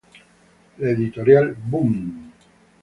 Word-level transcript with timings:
La 0.79 0.87
editorial 0.89 1.55
Boom! 1.55 2.31